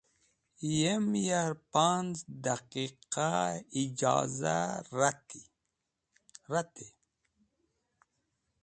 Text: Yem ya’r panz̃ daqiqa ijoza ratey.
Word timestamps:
Yem 0.77 1.07
ya’r 1.27 1.51
panz̃ 1.71 2.17
daqiqa 2.43 3.27
ijoza 3.81 4.57
ratey. 6.49 6.89